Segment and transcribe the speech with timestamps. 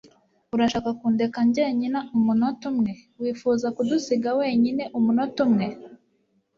[0.55, 2.91] Urashaka kundeka jyenyine umunota umwe?
[3.21, 5.65] Wifuza kudusiga wenyine umunota umwe?